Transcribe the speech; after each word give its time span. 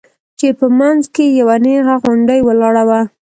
چې 0.39 0.47
په 0.59 0.65
منځ 0.79 1.01
کښې 1.13 1.25
يې 1.31 1.37
يوه 1.39 1.55
نيغه 1.65 1.95
غونډۍ 2.03 2.39
ولاړه 2.43 2.83
وه. 2.89 3.01